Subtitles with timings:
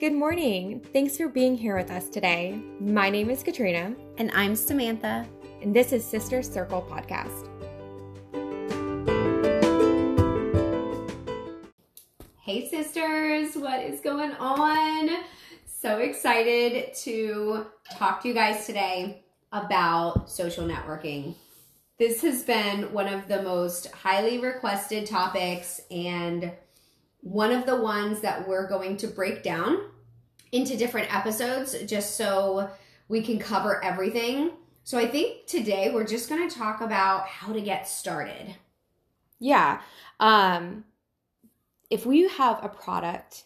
[0.00, 0.80] good morning.
[0.94, 2.58] Thanks for being here with us today.
[2.80, 3.94] My name is Katrina.
[4.16, 5.26] And I'm Samantha.
[5.60, 7.46] And this is Sister Circle Podcast.
[12.40, 15.22] Hey, sisters, what is going on?
[15.66, 19.22] So excited to talk to you guys today
[19.52, 21.34] about social networking.
[21.98, 26.52] This has been one of the most highly requested topics and
[27.22, 29.78] one of the ones that we're going to break down
[30.52, 32.70] into different episodes just so
[33.08, 34.52] we can cover everything.
[34.84, 38.56] So I think today we're just going to talk about how to get started.
[39.38, 39.80] Yeah.
[40.18, 40.84] Um
[41.88, 43.44] if we have a product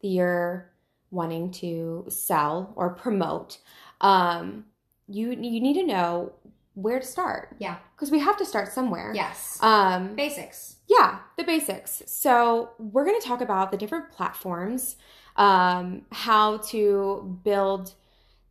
[0.00, 0.70] that you're
[1.10, 3.58] wanting to sell or promote,
[4.00, 4.66] um
[5.08, 6.32] you you need to know
[6.74, 7.56] where to start.
[7.58, 7.76] Yeah.
[7.96, 9.12] Because we have to start somewhere.
[9.14, 9.58] Yes.
[9.62, 10.76] Um Basics.
[10.90, 12.02] Yeah, the basics.
[12.06, 14.96] So, we're going to talk about the different platforms,
[15.36, 17.94] um, how to build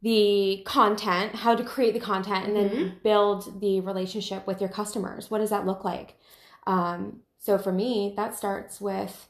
[0.02, 3.04] the content, how to create the content, and then Mhm.
[3.04, 5.30] build the relationship with your customers.
[5.30, 6.18] What does that look like?
[6.66, 9.28] Um, so, for me, that starts with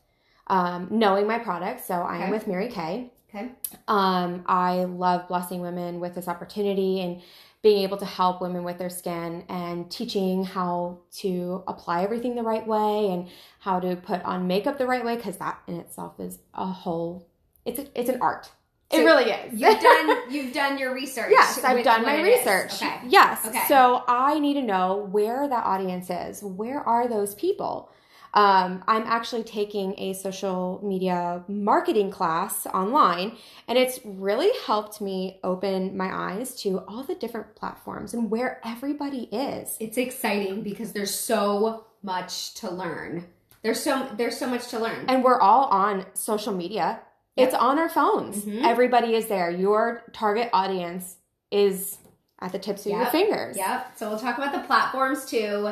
[0.51, 1.83] um, knowing my product.
[1.85, 3.11] So, I am with Mary Kay.
[3.29, 3.51] Okay.
[3.87, 7.21] Um, I love blessing women with this opportunity and
[7.61, 12.43] being able to help women with their skin and teaching how to apply everything the
[12.43, 13.27] right way and
[13.59, 17.27] how to put on makeup the right way because that in itself is a whole
[17.65, 18.49] it's a, it's an art.
[18.91, 19.53] So it really is.
[19.59, 21.29] You've done you've done your research.
[21.29, 22.73] Yes, I've done my research.
[22.81, 22.99] Okay.
[23.07, 23.45] Yes.
[23.45, 23.61] Okay.
[23.67, 26.41] So I need to know where that audience is.
[26.41, 27.91] Where are those people?
[28.33, 35.39] Um, I'm actually taking a social media marketing class online, and it's really helped me
[35.43, 39.75] open my eyes to all the different platforms and where everybody is.
[39.79, 43.25] It's exciting because there's so much to learn.
[43.63, 45.05] There's so there's so much to learn.
[45.09, 47.01] And we're all on social media.
[47.35, 47.47] Yep.
[47.47, 48.45] It's on our phones.
[48.45, 48.63] Mhm.
[48.63, 49.49] Everybody is there.
[49.49, 51.17] Your target audience
[51.51, 51.97] is
[52.39, 53.57] at the tips of your fingers.
[53.57, 53.97] Yep.
[53.97, 55.71] So we'll talk about the platforms too.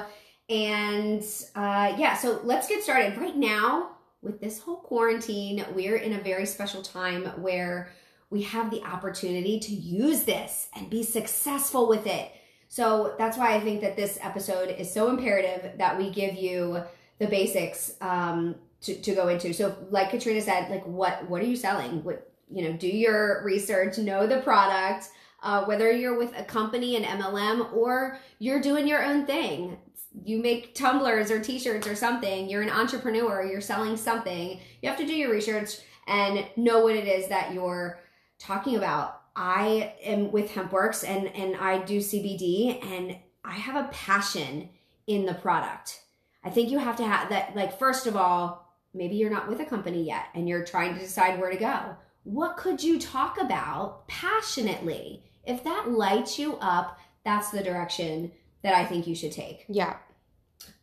[0.50, 1.24] And
[1.56, 3.18] uh, yeah, so let's get started.
[3.18, 7.92] Right now, with this whole quarantine, we're in a very special time where
[8.30, 12.32] we have the opportunity to use this and be successful with it.
[12.70, 16.84] So that's why I think that this episode is so imperative that we give you
[17.20, 19.54] the basics um, to, to go into.
[19.54, 22.04] So, like Katrina said, like what what are you selling?
[22.04, 25.10] What you know, do your research, know the product.
[25.44, 29.78] Uh, whether you're with a company, an MLM, or you're doing your own thing,
[30.24, 32.50] you make tumblers or t-shirts or something.
[32.50, 33.44] You're an entrepreneur.
[33.44, 34.60] You're selling something.
[34.82, 38.00] You have to do your research and know what it is that you're
[38.40, 39.22] talking about.
[39.36, 44.70] I am with HempWorx and and I do CBD and I have a passion
[45.06, 46.02] in the product.
[46.44, 49.60] I think you have to have that like first of all, maybe you're not with
[49.60, 51.96] a company yet and you're trying to decide where to go.
[52.24, 55.24] What could you talk about passionately?
[55.46, 58.32] If that lights you up, that's the direction
[58.64, 59.66] that I think you should take.
[59.70, 59.96] Yeah.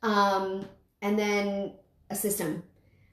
[0.03, 0.67] Um,
[1.03, 1.73] and then
[2.11, 2.63] a system.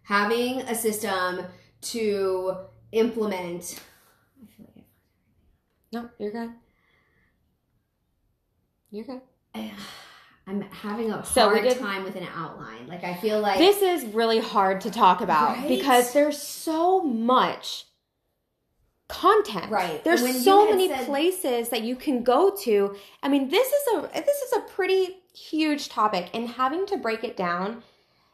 [0.03, 1.45] Having a system
[1.81, 2.55] to
[2.91, 3.79] implement.
[4.41, 4.85] I feel like
[5.93, 6.51] No, you're good.
[8.91, 9.21] You're good.
[9.55, 9.71] I-
[10.47, 12.87] I'm having a So hard time with an outline.
[12.87, 15.67] Like I feel like This is really hard to talk about Right?
[15.69, 17.85] because there's so much
[19.07, 19.69] content.
[19.69, 20.03] Right.
[20.03, 22.95] There's And when you so many said- places that you can go to.
[23.21, 27.23] I mean, this is a this is a pretty huge topic and having to break
[27.23, 27.83] it down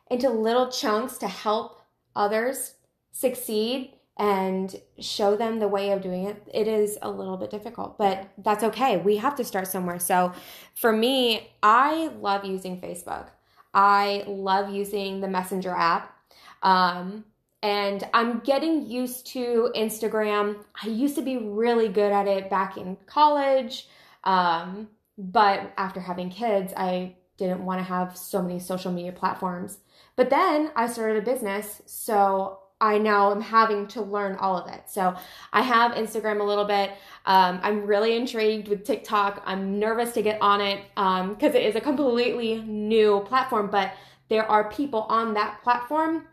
[0.09, 1.81] into little chunks to help
[2.16, 2.75] others
[3.12, 7.97] succeed and show them the way of doing it it is a little bit difficult
[7.97, 8.97] but that's okay.
[8.97, 10.00] We have to start somewhere.
[10.00, 10.34] So
[10.74, 13.30] for me i love using facebook.
[13.74, 16.16] I love using the messenger app.
[16.63, 17.25] Um,
[17.62, 20.63] and i'm getting used to instagram.
[20.84, 23.88] I used to be really good at it back in college.
[24.24, 29.79] Um, but after having kids i didn't want to have so many social media platforms
[30.16, 34.71] but then i started a business so I now am having to learn all of
[34.71, 34.83] it.
[34.88, 35.15] So
[35.51, 36.92] I have Instagram a little bit.
[37.25, 39.42] Um, I'm really intrigued with TikTok.
[39.45, 43.94] I'm nervous to get on it because it is a completely new platform, but
[44.30, 46.27] there are people on that platform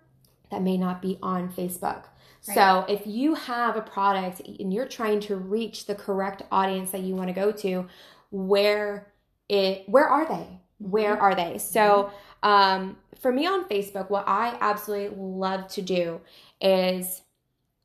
[0.51, 2.05] that may not be on Facebook.
[2.43, 7.01] So if you have a product and you're trying to reach the correct audience that
[7.01, 7.87] you want to go to,
[8.35, 9.13] where
[9.49, 10.47] it where are they?
[10.79, 11.59] Where are they?
[11.59, 12.11] So
[12.43, 16.21] um, for me on Facebook, what I absolutely love to do
[16.61, 17.23] is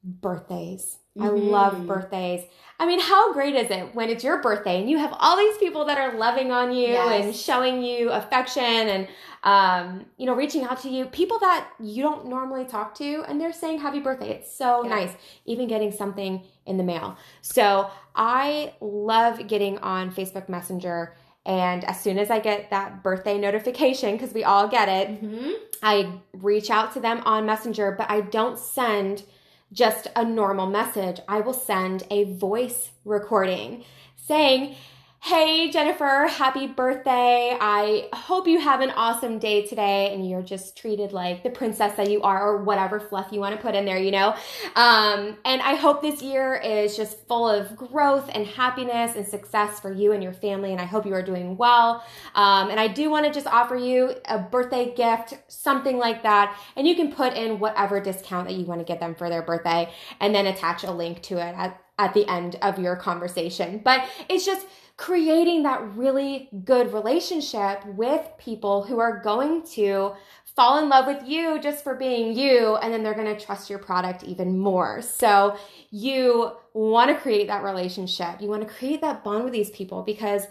[0.03, 0.97] birthdays.
[1.19, 1.87] I love Mhm.
[1.87, 2.45] birthdays.
[2.79, 5.57] I mean, how great is it when it's your birthday and you have all these
[5.57, 7.25] people that are loving on you Yes.
[7.25, 9.07] and showing you affection and
[9.43, 13.39] um, you know, reaching out to you, people that you don't normally talk to, and
[13.39, 14.31] they're saying happy birthday.
[14.31, 14.89] It's so Yeah.
[14.89, 15.11] nice,
[15.45, 17.15] even getting something in the mail.
[17.41, 21.15] So I love getting on Facebook Messenger.
[21.45, 25.53] And as soon as I get that birthday notification, because we all get it, Mhm.
[25.81, 29.23] I reach out to them on Messenger, but I don't send
[29.71, 31.21] just a normal message.
[31.27, 33.83] I will send a voice recording
[34.17, 34.75] saying,
[35.21, 37.55] Hey Jennifer, happy birthday.
[37.59, 41.95] I hope you have an awesome day today and you're just treated like the princess
[41.97, 44.29] that you are, or whatever fluff you want to put in there, you know?
[44.77, 49.79] Um, and I hope this year is just full of growth and happiness and success
[49.81, 50.71] for you and your family.
[50.71, 52.03] And I hope you are doing well.
[52.33, 56.57] Um, and I do want to just offer you a birthday gift, something like that.
[56.77, 59.41] And you can put in whatever discount that you want to get them for their
[59.41, 59.91] birthday
[60.21, 63.81] and then attach a link to it at, at the end of your conversation.
[63.83, 64.65] But it's just
[64.97, 70.13] creating that really good relationship with people who are going to
[70.55, 73.69] fall in love with you just for being you and then they're going to trust
[73.69, 75.01] your product even more.
[75.01, 75.57] So
[75.91, 78.41] you want to create that relationship.
[78.41, 80.47] You want to create that bond with these people because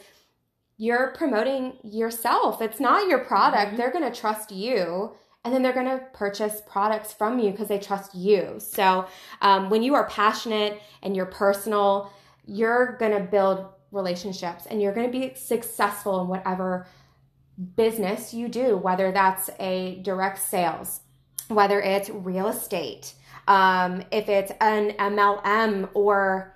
[0.79, 2.62] you're promoting yourself.
[2.62, 3.73] It's not your product.
[3.73, 3.77] Mhm.
[3.77, 5.12] They're going to trust you
[5.49, 8.56] and then they're going to purchase products from you because they trust you.
[8.59, 9.06] So
[9.41, 12.12] um, when you are passionate and you're personal,
[12.45, 16.87] you're going to build relationships and you're going to be successful in whatever
[17.77, 21.00] business you do, whether that's a direct sales,
[21.49, 23.15] whether it's real estate,
[23.47, 26.55] um, if it's an MLM, or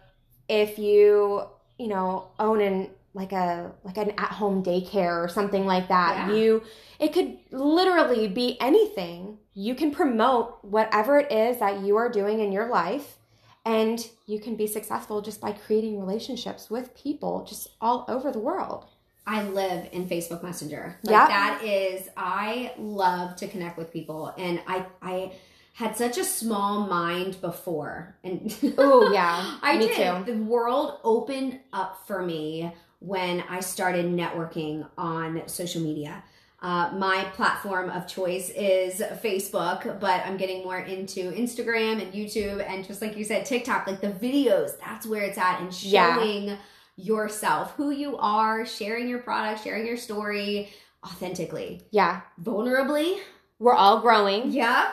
[0.50, 1.44] if you,
[1.78, 6.28] you know, own an like a like an at-home daycare or something like that.
[6.28, 6.34] Yeah.
[6.34, 6.62] You
[6.98, 9.38] it could literally be anything.
[9.54, 13.18] You can promote whatever it is that you are doing in your life
[13.66, 18.38] and you can be successful just by creating relationships with people just all over the
[18.38, 18.86] world.
[19.26, 20.98] I live in Facebook Messenger.
[21.04, 21.28] Like Yep.
[21.28, 25.32] that is I love to connect with people and I I
[25.74, 29.96] had such a small mind before and Oh yeah, I did.
[30.26, 30.32] too.
[30.32, 32.72] The world opened up for me
[33.04, 36.22] when I started networking on social media.
[36.60, 42.64] Uh, my platform of choice is Facebook, but I'm getting more into Instagram and YouTube
[42.64, 46.14] and just like you said, TikTok, like the videos, that's where it's at and Yeah.
[46.14, 46.56] showing
[46.96, 50.70] yourself, who you are, sharing your product, sharing your story
[51.04, 53.18] authentically, Yeah, vulnerably.
[53.58, 54.52] we're all growing.
[54.52, 54.92] Yeah.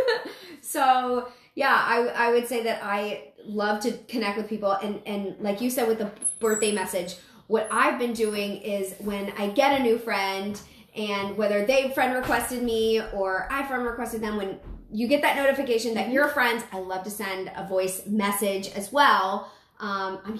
[0.62, 5.36] so yeah, I I would say that I love to connect with people and and
[5.40, 7.16] like you said with the birthday message,
[7.50, 10.58] what I've been doing is when I get a new friend
[10.94, 14.60] and whether they friend requested me or I friend requested them when
[14.92, 18.92] you get that notification that you're friends, I love to send a voice message as
[18.92, 19.50] well.
[19.80, 20.38] Um, I'm,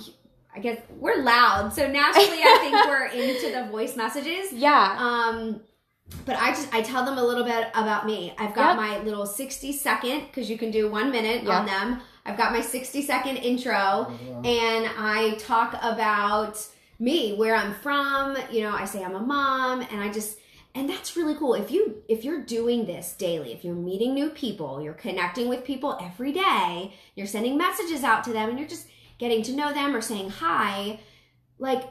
[0.55, 4.53] I guess we're loud, so naturally I think we're into the voice messages.
[4.53, 5.61] Yeah, Um,
[6.27, 8.35] but I just I tell them a little bit about me.
[8.39, 8.77] I've got Yep.
[8.77, 11.59] my little 60 second because you can do one minute Yeah.
[11.59, 12.01] on them.
[12.25, 14.13] I've got my 60 second intro
[14.45, 16.65] and I talk about
[17.01, 20.39] me, where I'm from, you know, I say I'm a mom and I just
[20.73, 21.55] and that's really cool.
[21.55, 25.65] If you if you're doing this daily, if you're meeting new people, you're connecting with
[25.65, 28.87] people every day, you're sending messages out to them and you're just
[29.19, 31.01] getting to know them or saying hi,
[31.59, 31.83] like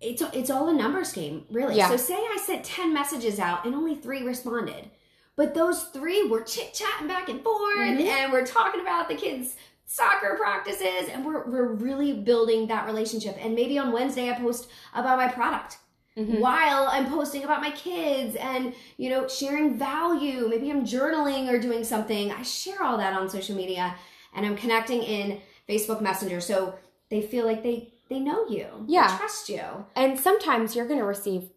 [0.00, 1.76] it's it's all a numbers game, really.
[1.76, 1.88] Yeah.
[1.88, 4.90] So say I sent 10 messages out and only 3 responded.
[5.36, 8.06] But those 3 were chit-chatting back and forth Mhm.
[8.06, 13.36] and we're talking about the kids soccer practices and we're we're really building that relationship.
[13.40, 15.78] And maybe on Wednesday I post about my product
[16.16, 16.38] Mhm.
[16.38, 20.46] while I'm posting about my kids and you know sharing value.
[20.48, 22.30] Maybe I'm journaling or doing something.
[22.32, 23.96] I share all that on social media
[24.34, 26.74] and I'm connecting in Facebook Messenger so
[27.10, 28.66] they feel like they they know you.
[28.86, 29.08] Yeah.
[29.10, 29.62] They trust you.
[29.96, 31.48] And sometimes you're going to receive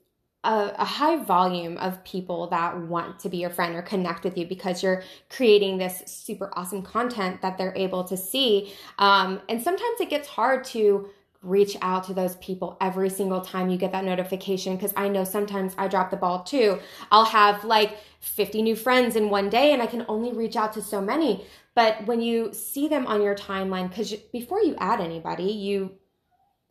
[0.44, 4.38] a, a high volume of people that want to be your friend or connect with
[4.38, 8.74] you because you're creating this super awesome content that they're able to see.
[9.00, 11.10] Um, and sometimes it gets hard to
[11.44, 15.24] reach out to those people every single time you get that notification because I know
[15.24, 16.80] sometimes I drop the ball too.
[17.12, 20.74] I'll have like 50 new friends in one day and I can only reach out
[20.74, 21.46] to so many.
[21.76, 25.92] But when you see them on your timeline, because before you add anybody, you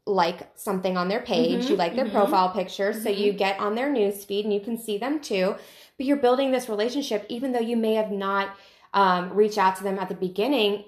[0.06, 2.12] like something on their page, Mhm, you like their mhm.
[2.12, 3.18] profile picture, so Mhm.
[3.18, 5.56] you get on their news feed and you can see them too.
[5.96, 8.56] But you're building this relationship, even though you may have not
[8.94, 10.84] um, reached out to them at the beginning.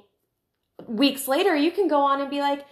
[0.86, 2.64] Weeks later, you can go on and be like,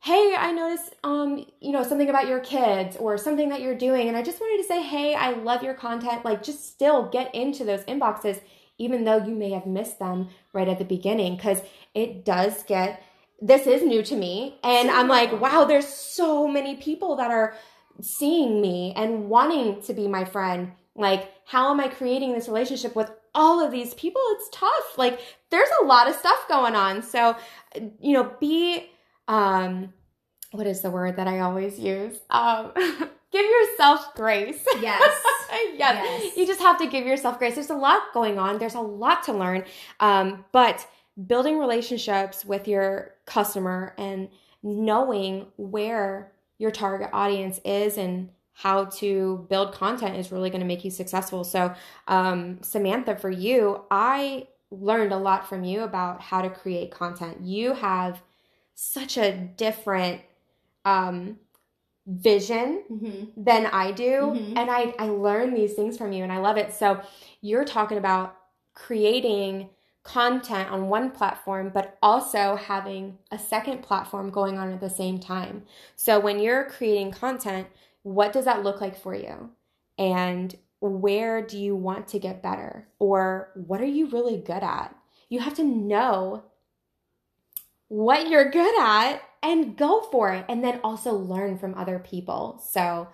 [0.00, 4.06] "Hey, I noticed, um, you know, something about your kids or something that you're doing,
[4.08, 6.24] and I just wanted to say, hey, I love your content.
[6.24, 8.40] Like, just still get into those inboxes,
[8.78, 11.62] even though you may have missed them right at the beginning, because
[11.94, 13.02] it does get
[13.40, 14.58] this is new to me.
[14.62, 17.54] And I'm like, wow, there's so many people that are
[18.00, 20.72] seeing me and wanting to be my friend.
[20.96, 24.22] Like, how am I creating this relationship with all of these people?
[24.30, 24.96] It's tough.
[24.96, 27.02] Like, there's a lot of stuff going on.
[27.02, 27.36] So,
[28.00, 28.90] you know, be,
[29.28, 29.92] um,
[30.52, 32.16] what is the word that I always use?
[32.30, 32.72] Um,
[33.32, 34.64] give yourself grace.
[34.80, 35.22] Yes.
[35.50, 35.76] yes.
[35.76, 36.36] Yes.
[36.36, 37.56] You just have to give yourself grace.
[37.56, 38.58] There's a lot going on.
[38.58, 39.64] There's a lot to learn.
[39.98, 40.86] Um, but
[41.26, 44.28] building relationships with your customer and
[44.62, 50.66] knowing where your target audience is and how to build content is really going to
[50.66, 51.44] make you successful.
[51.44, 51.74] So,
[52.08, 57.40] um, Samantha, for you, I learned a lot from you about how to create content.
[57.42, 58.22] You have
[58.74, 60.20] such a different
[60.84, 61.38] um,
[62.06, 63.42] vision Mm-hmm.
[63.44, 64.36] than I do.
[64.36, 64.52] Mhm.
[64.56, 66.72] And I, I learn these things from you and I love it.
[66.72, 67.00] So
[67.40, 68.36] you're talking about
[68.74, 69.70] creating
[70.04, 75.18] content on one platform, but also having a second platform going on at the same
[75.18, 75.64] time.
[75.96, 77.66] So when you're creating content,
[78.02, 79.50] what does that look like for you?
[79.98, 82.86] And where do you want to get better?
[82.98, 84.94] Or what are you really good at?
[85.30, 86.44] You have to know
[87.88, 92.62] what you're good at and go for it and then also learn from other people.
[92.62, 93.08] So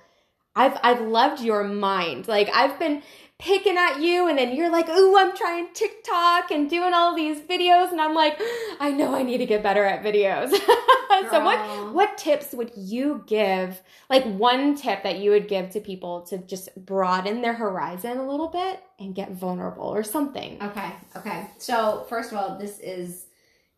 [0.57, 2.27] I've I've loved your mind.
[2.27, 3.03] Like I've been
[3.41, 7.41] picking at you and then you're like, "Ooh, I'm trying TikTok and doing all these
[7.41, 8.41] videos." And I'm like,
[8.79, 10.51] "I know I need to get better at videos."
[11.31, 13.81] so what what tips would you give?
[14.09, 18.29] Like one tip that you would give to people to just broaden their horizon a
[18.29, 20.63] little bit and get vulnerable or something.
[20.63, 21.47] Okay, okay.
[21.59, 23.27] So first of all, this is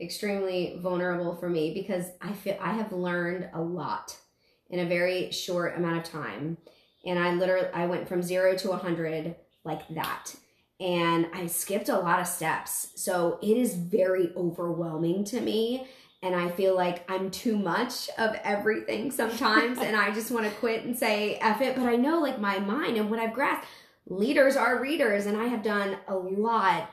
[0.01, 4.17] extremely vulnerable for me because I feel I have learned a lot
[4.69, 6.57] in a very short amount of time.
[7.05, 10.35] And I literally I went from 0 to a 100 like that.
[10.81, 12.91] And I skipped a lot of steps.
[12.97, 15.87] So it is very overwhelming to me
[16.23, 20.53] and I feel like I'm too much of everything sometimes and I just want to
[20.53, 23.67] quit and say F it, but I know like my mind and what I've grasped
[24.07, 26.91] leaders are readers and I have done a lot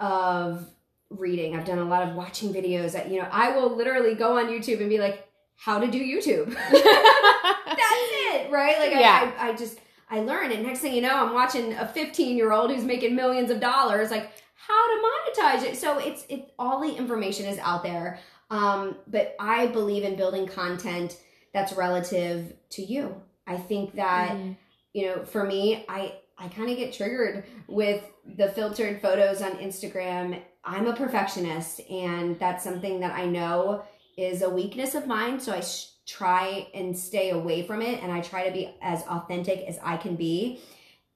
[0.00, 0.68] of
[1.10, 1.56] reading.
[1.56, 4.46] I've done a lot of watching videos that, you know, I will literally go on
[4.46, 6.54] YouTube and be like, how to do YouTube.
[6.72, 8.78] That's it, right?
[8.78, 9.32] Like Yeah.
[9.38, 9.78] I, I, I just
[10.12, 13.16] I learn and next thing you know, I'm watching a 15 year old who's making
[13.16, 15.78] millions of dollars, like how to monetize it.
[15.78, 18.18] So it's it all the information is out there.
[18.50, 21.16] Um, but I believe in building content
[21.54, 23.22] that's relative to you.
[23.46, 24.56] I think that Mhm.
[24.92, 28.04] you know, for me, I I kind of get triggered with
[28.36, 30.42] the filtered photos on Instagram.
[30.64, 33.82] I'm a perfectionist, and that's something that I know
[34.18, 35.40] is a weakness of mine.
[35.40, 39.02] So I sh- try and stay away from it, and I try to be as
[39.04, 40.60] authentic as I can be.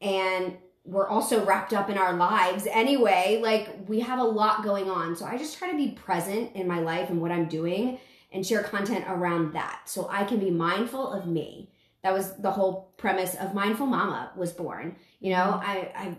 [0.00, 3.40] And we're also wrapped up in our lives anyway.
[3.42, 6.68] Like we have a lot going on, so I just try to be present in
[6.68, 7.98] my life and what I'm doing,
[8.32, 11.70] and share content around that, so I can be mindful of me
[12.06, 16.16] that was the whole premise of mindful mama was born you know i i'm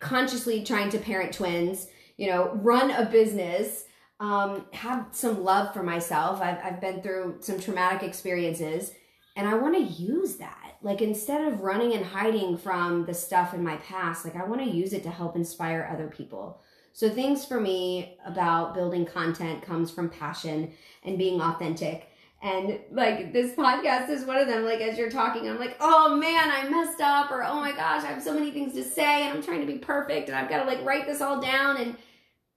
[0.00, 1.86] consciously trying to parent twins
[2.16, 3.84] you know run a business
[4.24, 8.92] um, have some love for myself I've, I've been through some traumatic experiences
[9.36, 13.52] and i want to use that like instead of running and hiding from the stuff
[13.52, 16.60] in my past like i want to use it to help inspire other people
[16.92, 22.08] so things for me about building content comes from passion and being authentic
[22.42, 24.66] and like this podcast is one of them.
[24.66, 28.04] Like as you're talking, I'm like, oh man, I messed up, or oh my gosh,
[28.04, 30.50] I have so many things to say, and I'm trying to be perfect, and I've
[30.50, 31.96] got to like write this all down, and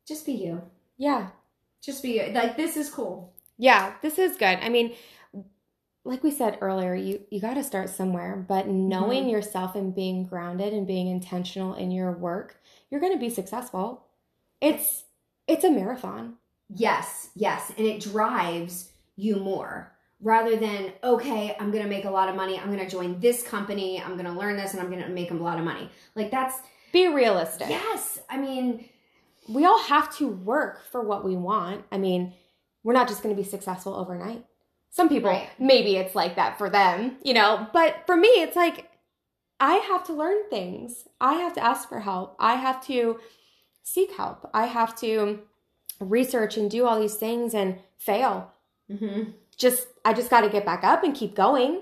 [0.06, 0.62] just be you,
[0.98, 1.30] Yeah.
[1.82, 2.22] Just be.
[2.34, 3.34] Like this is cool.
[3.58, 4.60] Yeah, this is good.
[4.62, 4.96] I mean,
[6.04, 9.32] like we said earlier, you you got to start somewhere, but knowing mm-hmm.
[9.32, 14.06] yourself and being grounded and being intentional in your work, you're going to be successful.
[14.62, 15.04] It's
[15.48, 16.36] it's a marathon.
[16.70, 22.30] Yes, yes, and it drives you more rather than okay, I'm gonna make a lot
[22.30, 22.60] of money.
[22.60, 24.02] I'm gonna join this company.
[24.02, 25.90] I'm gonna learn this, and I'm gonna make a lot of money.
[26.16, 26.60] Like that's
[26.92, 27.70] Be realistic.
[27.70, 28.20] yes.
[28.30, 28.88] I mean,
[29.50, 31.86] We all have to work for what we want.
[31.92, 32.34] I mean,
[32.84, 34.46] we're not just going to be successful overnight.
[34.90, 35.50] Some people Right.
[35.60, 38.90] maybe it's like that for them, you know, but for me it's like
[39.60, 41.08] I have to learn things.
[41.22, 42.36] I have to ask for help.
[42.40, 43.20] I have to
[43.84, 44.50] seek help.
[44.54, 45.40] I have to
[46.00, 48.52] research and do all these things and fail.
[48.90, 49.34] mhm.
[49.58, 51.82] Just I just got to get back up and keep going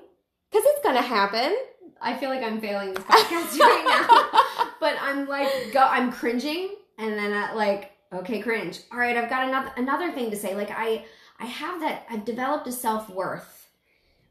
[0.52, 1.56] cuz it's going to happen.
[2.02, 4.68] I feel like I'm failing this podcast right now.
[4.80, 8.80] but I'm like go I'm cringing and then I like okay cringe.
[8.92, 10.56] All right, I've got another another thing to say.
[10.56, 11.06] Like I
[11.40, 13.70] I have that I've developed a self-worth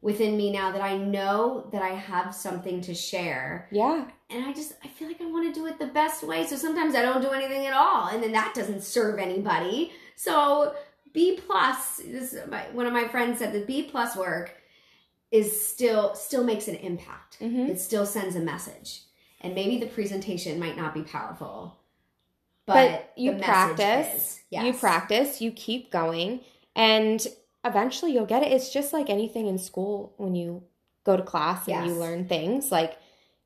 [0.00, 3.68] within me now that I know that I have something to share.
[3.73, 4.04] yeah.
[4.30, 6.47] And I just I feel like I want to do it the best way.
[6.47, 9.92] So sometimes I don't do anything at all and then that doesn't serve anybody.
[10.16, 10.75] So
[11.12, 11.99] B plus.
[11.99, 14.52] This is my, one of my friends said the B plus work
[15.30, 17.38] is still still makes an impact.
[17.40, 17.68] Mhm.
[17.68, 19.02] It still sends a message,
[19.40, 21.78] and maybe the presentation might not be powerful,
[22.66, 24.40] but, but, you practice.
[24.50, 24.64] Yes.
[24.64, 26.40] you practice you keep going
[26.76, 27.26] and
[27.64, 30.62] eventually you'll get it it's just like anything in school when you
[31.04, 32.97] go to class and you learn things like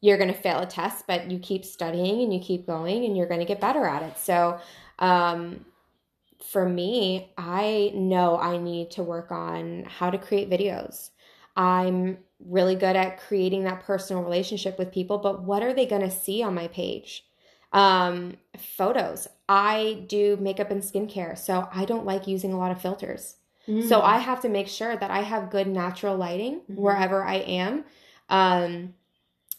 [0.00, 3.16] you're going to fail a test but you keep studying and you keep going and
[3.16, 4.58] you're going to get better at it so
[4.98, 5.64] um,
[6.44, 11.10] for me i know i need to work on how to create videos
[11.56, 16.02] i'm really good at creating that personal relationship with people but what are they going
[16.02, 17.25] to see on my page
[17.72, 18.37] um
[18.76, 19.28] photos.
[19.48, 23.37] I do makeup and skincare so i don't like using a lot of filters.
[23.68, 23.87] Mm.
[23.88, 26.76] so i have to make sure that i have good natural lighting Mhm.
[26.76, 27.84] wherever i am
[28.30, 28.94] um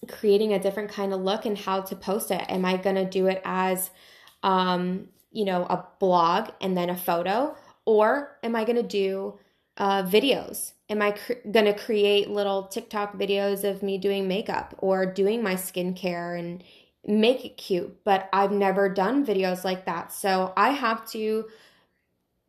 [0.08, 2.42] creating a different kind of look and how to post it.
[2.50, 3.92] Am i going to do it as
[4.44, 7.56] um you know a blog and then a photo?
[7.86, 9.38] Or am i going to do
[9.78, 10.74] uh, videos?
[10.90, 15.44] Am i cr- going to create little tiktok videos of me doing makeup or doing
[15.44, 16.64] my skincare and
[17.06, 20.12] make it cute but i've never done videos like that.
[20.12, 21.46] So i have to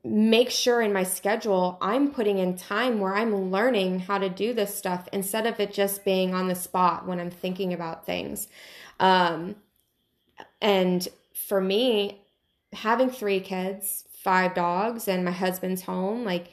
[0.02, 4.52] make sure in my schedule i'm putting in time where i'm learning how to do
[4.52, 8.49] this stuff instead of it just being on the spot when i'm thinking about things.
[8.99, 9.57] Um,
[10.61, 12.21] and for me
[12.73, 16.50] having three kids five dogs and my husband's home like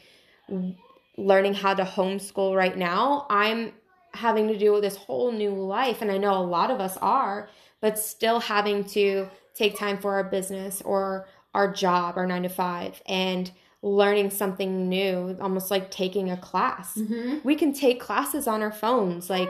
[1.18, 3.72] learning how to homeschool right now i'm
[4.14, 6.02] having to do this whole new life.
[6.02, 7.50] And i know a lot of us are
[7.82, 12.50] but still having to take time for our business or our job our nine to
[12.50, 16.98] five and learning something new almost like taking a class.
[16.98, 17.44] Mhm.
[17.44, 19.50] we can take classes on our phones like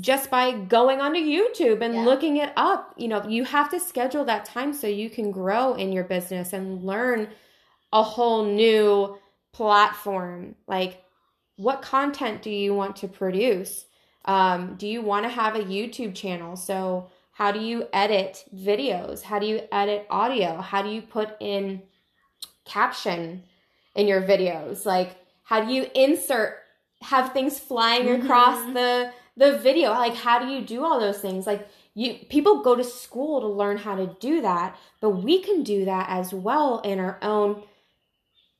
[0.00, 2.04] just by going onto youtube and Yeah.
[2.04, 2.92] looking it up.
[2.98, 6.52] You know you have to schedule that time so you can grow in your business
[6.52, 7.28] and learn
[7.92, 9.16] a whole new
[9.52, 10.54] platform.
[10.66, 11.02] Like
[11.56, 13.86] what content do you want to produce?
[14.26, 16.56] Um, do you want to have a youtube channel?
[16.56, 19.20] So how do you edit videos?
[19.20, 20.58] How do you edit audio?
[20.62, 21.82] How do you put in
[22.64, 23.42] caption
[23.94, 24.86] in your videos?
[24.86, 26.54] Like how do you insert
[27.02, 28.72] have things flying across Mhm.
[28.74, 29.90] the the video?
[29.90, 31.46] Like how do you do all those things?
[31.46, 35.62] Like you people go to school to learn how to do that but we can
[35.62, 37.62] do that as well in our own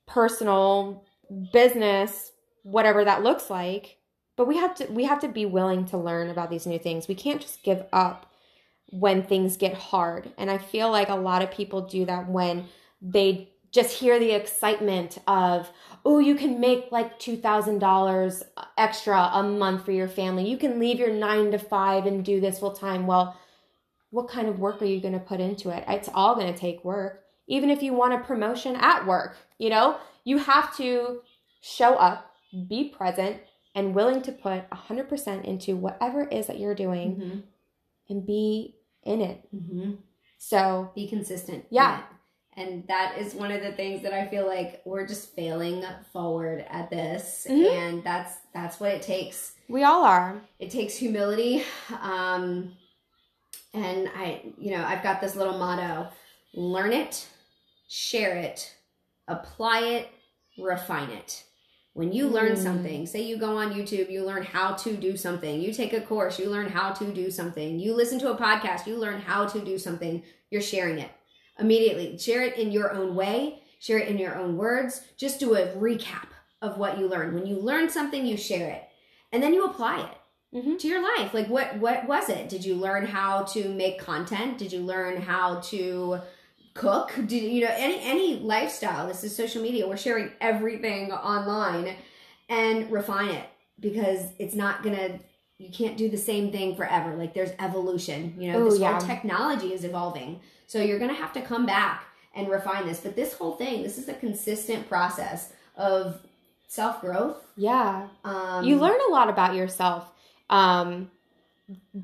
[0.05, 1.03] personal
[1.51, 2.31] business
[2.63, 3.97] whatever that looks like.
[4.35, 7.07] But we have to we have to be willing to learn about these new things.
[7.07, 8.26] We can't just give up
[8.89, 10.31] when things get hard.
[10.37, 12.65] And i feel like a lot of people do that when
[13.01, 15.69] they just hear the excitement of
[16.05, 18.43] oh you can make like $2000
[18.77, 20.49] extra a month for your family.
[20.49, 23.35] You can leave your 9 to 5 and do this full time well
[24.09, 25.83] what kind of work are you going to put into it?
[25.85, 27.25] It's all going to take work.
[27.47, 31.21] Even if you want a promotion at work you know you have to
[31.61, 32.31] show up
[32.69, 33.41] be present
[33.75, 37.43] and willing to put 100% into whatever it is that you're doing Mhm.
[38.09, 38.76] and be
[39.07, 39.97] in it Mhm.
[40.37, 41.65] so Be consistent.
[41.71, 42.03] Yeah.
[42.55, 46.65] And that is one of the things that I feel like we're just failing forward
[46.69, 47.71] at this, Mhm.
[47.71, 49.53] and that's that's what it takes.
[49.69, 51.63] we all are It takes humility,
[52.01, 52.75] um,
[53.73, 56.09] and I, you know, I've got this little motto:
[56.53, 57.27] learn it,
[57.87, 58.75] share it,
[59.27, 60.09] apply it,
[60.57, 61.43] refine it.
[61.97, 62.57] When you learn Mm.
[62.61, 65.59] something, say you go on YouTube, you learn how to do something.
[65.59, 67.79] You take a course, you learn how to do something.
[67.79, 70.21] You listen to a podcast, you learn how to do something.
[70.51, 71.09] You're sharing it
[71.57, 72.15] immediately.
[72.19, 75.01] Share it in your own way, share it in your own words.
[75.17, 76.27] Just do a recap
[76.61, 77.33] of what you learned.
[77.33, 78.83] When you learn something, you share it.
[79.31, 80.77] And then you apply it Mhm.
[80.77, 81.33] to your life.
[81.33, 82.47] Like what what was it?
[82.47, 84.59] Did you learn how to make content?
[84.59, 86.19] Did you learn how to
[86.77, 87.13] cook?
[87.15, 89.07] Did you know any any lifestyle?
[89.07, 89.87] This is social media.
[89.87, 91.95] We're sharing everything online
[92.49, 95.19] and refine it because it's not gonna
[95.57, 97.15] you can't do the same thing forever.
[97.15, 98.35] Like there's evolution.
[98.37, 98.91] You know, Ooh, this yeah.
[98.99, 100.39] whole technology is evolving.
[100.67, 102.99] So you're gonna have to come back and refine this.
[102.99, 106.19] But this whole thing, this is a consistent process of
[106.67, 107.37] self growth.
[107.55, 110.03] yeah Um, you learn a lot about yourself
[110.49, 111.09] um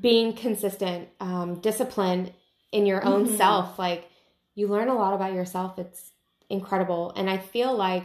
[0.00, 2.32] being consistent um disciplined
[2.72, 3.36] in your own Mhm.
[3.36, 4.08] self like
[4.54, 5.78] you learn a lot about yourself.
[5.78, 6.12] It's
[6.50, 7.12] incredible.
[7.16, 8.04] And i feel like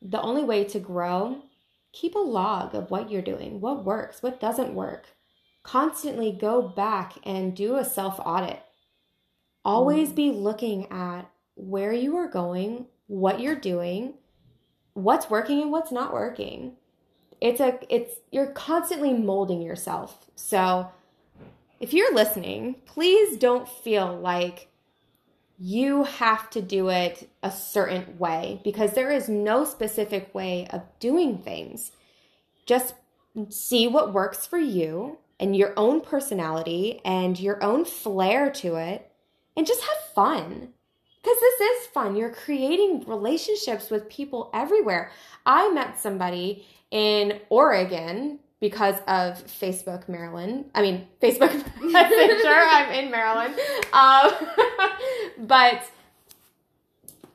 [0.00, 1.42] the only way to grow
[1.92, 5.06] keep a log of what you're doing what works what doesn't work.
[5.62, 8.62] Constantly go back and do a self audit
[9.64, 10.14] always Mm.
[10.16, 14.14] be looking at where you are going what you're doing
[14.94, 16.76] what's working and what's not working.
[17.40, 20.30] It's a it's you're constantly molding yourself.
[20.34, 20.90] So
[21.80, 24.68] if you're listening please don't feel like
[25.64, 30.82] you have to do it a certain way because there is no specific way of
[30.98, 31.92] doing things.
[32.66, 32.94] Just
[33.48, 39.08] see what works for you and your own personality and your own flair to it
[39.56, 40.72] and just have fun.
[41.22, 42.16] Because this is fun.
[42.16, 45.12] You're creating relationships with people everywhere.
[45.46, 50.66] I met somebody in Oregon because of Facebook Maryland.
[50.72, 52.48] I mean, Facebook Messenger.
[52.48, 53.56] I'm in Maryland.
[53.92, 54.32] Um,
[55.48, 55.82] but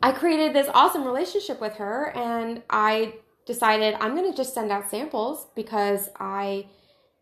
[0.02, 4.72] I created this awesome relationship with her, and I decided I'm going to just send
[4.72, 6.68] out samples because I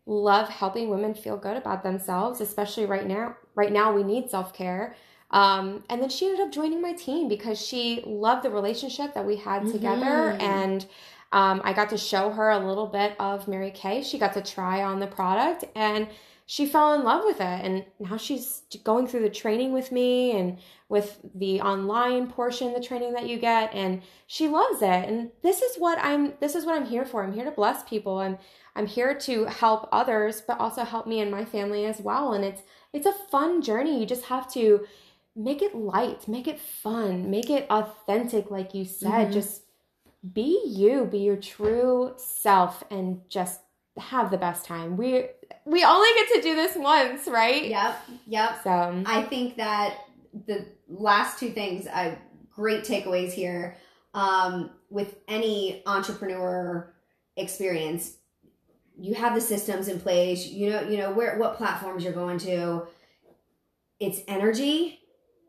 [0.06, 3.36] love helping women feel good about themselves, especially right now.
[3.56, 4.94] Right now, we need self care.
[5.32, 9.26] Um, and then she ended up joining my team because she loved the relationship that
[9.26, 9.72] we had mm-hmm.
[9.72, 10.86] together and
[11.32, 14.02] um, I got to show her a little bit of Mary Kay.
[14.02, 16.08] She got to try on the product and
[16.48, 17.42] she fell in love with it.
[17.42, 20.58] And now she's going through the training with me and
[20.88, 25.08] with the online portion, the training that you get, and she loves it.
[25.08, 27.24] And this is what I'm this is what I'm here for.
[27.24, 28.18] I'm here to bless people.
[28.18, 28.38] I'm
[28.76, 32.32] I'm here to help others, but also help me and my family as well.
[32.32, 32.62] And it's
[32.92, 33.98] it's a fun journey.
[33.98, 34.86] You just have to
[35.34, 39.10] make it light, make it fun, make it authentic, like you said.
[39.10, 39.32] Mm-hmm.
[39.32, 39.62] Just
[40.32, 43.60] be you, be your true self, and just
[43.98, 44.96] have the best time.
[44.96, 45.26] We
[45.64, 47.66] we only get to do this once, right?
[47.66, 48.60] Yep, yep.
[48.62, 49.98] So I think that
[50.46, 52.18] the last two things, I
[52.50, 53.76] great takeaways here.
[54.14, 56.94] Um, with any entrepreneur
[57.36, 58.16] experience,
[58.98, 60.46] you have the systems in place.
[60.46, 62.86] You know, you know where what platforms you're going to.
[63.98, 65.00] It's energy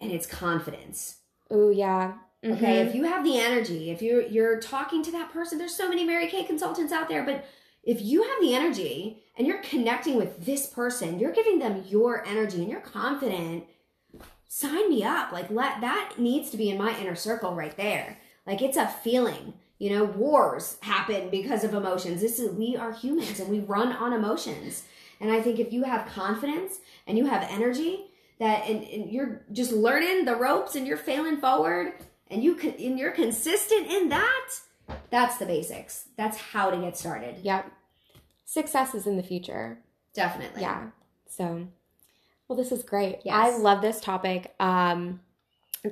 [0.01, 1.17] and it's confidence.
[1.49, 2.13] Oh yeah.
[2.43, 2.53] Mm-hmm.
[2.53, 5.89] Okay, if you have the energy, if you're you're talking to that person, there's so
[5.89, 7.45] many Mary Kay consultants out there, but
[7.83, 12.25] if you have the energy and you're connecting with this person, you're giving them your
[12.27, 13.63] energy and you're confident,
[14.47, 15.31] sign me up.
[15.31, 18.19] Like let that needs to be in my inner circle right there.
[18.45, 19.53] Like it's a feeling.
[19.79, 22.19] You know, wars happen because of emotions.
[22.19, 24.83] This is we are humans and we run on emotions.
[25.19, 28.05] And I think if you have confidence and you have energy
[28.39, 31.93] that and, and you're just learning the ropes and you're failing forward,
[32.29, 34.49] and you can and you're consistent in that,
[35.09, 36.05] that's the basics.
[36.17, 37.37] That's how to get started.
[37.43, 37.71] Yep.
[38.45, 39.79] Success is in the future.
[40.13, 40.61] Definitely.
[40.61, 40.87] Yeah.
[41.27, 41.67] So,
[42.47, 43.19] well, this is great.
[43.23, 43.35] Yes.
[43.35, 44.55] I love this topic.
[44.59, 45.19] Um,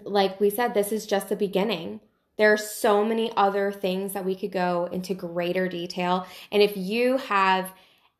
[0.03, 1.99] like we said, this is just the beginning.
[2.37, 6.25] There are so many other things that we could go into greater detail.
[6.51, 7.73] And if you have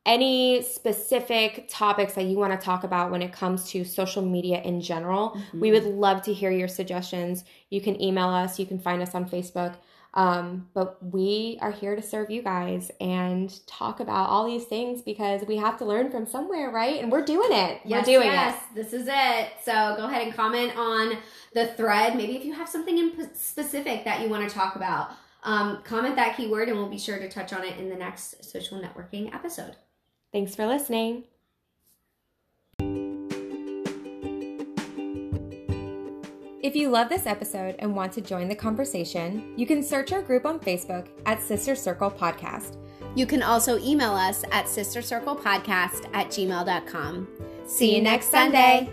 [0.06, 4.62] any specific topics that you want to talk about when it comes to social media
[4.62, 5.60] in general, mm-hmm.
[5.60, 7.44] we would love to hear your suggestions.
[7.68, 9.74] You can email us, you can find us on Facebook.
[10.14, 15.02] Um, but we are here to serve you guys and talk about all these things
[15.02, 17.02] because we have to learn from somewhere, right?
[17.02, 17.82] And we're doing it.
[17.84, 18.74] Yes, we're doing yes, it.
[18.74, 19.48] This is it.
[19.62, 21.18] So go ahead and comment on
[21.52, 22.16] the thread.
[22.16, 25.10] Maybe if you have something in specific that you want to talk about,
[25.42, 28.42] um, comment that keyword and we'll be sure to touch on it in the next
[28.42, 29.76] social networking episode.
[30.36, 31.24] Thanks for listening.
[36.62, 40.20] If you love this episode and want to join the conversation, you can search our
[40.20, 42.76] group on Facebook at Sister Circle Podcast.
[43.14, 47.28] You can also email us at sistercirclepodcast at gmail.com.
[47.66, 48.92] See you next Sunday.